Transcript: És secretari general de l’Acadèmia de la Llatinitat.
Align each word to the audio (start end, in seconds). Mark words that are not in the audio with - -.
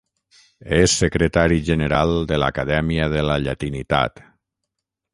És 0.77 0.95
secretari 1.01 1.59
general 1.69 2.15
de 2.33 2.41
l’Acadèmia 2.45 3.13
de 3.17 3.25
la 3.31 3.39
Llatinitat. 3.45 4.29